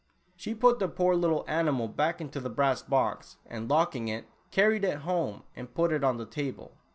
She 0.35 0.55
put 0.55 0.79
the 0.79 0.87
poor 0.87 1.13
little 1.15 1.45
animal 1.47 1.87
back 1.87 2.19
into 2.19 2.39
the 2.39 2.49
brass 2.49 2.81
box, 2.81 3.37
and 3.45 3.69
locking 3.69 4.07
it, 4.07 4.25
carried 4.49 4.83
it 4.83 5.01
home 5.05 5.43
and 5.55 5.75
put 5.75 5.91
it 5.91 6.03
on 6.03 6.17
the 6.17 6.25
table. 6.25 6.75